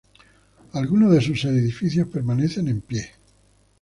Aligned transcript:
Algunos 0.73 1.11
de 1.13 1.21
sus 1.21 1.45
edificios 1.45 2.07
permanecen 2.07 2.67
en 2.69 2.81
pie. 2.81 3.11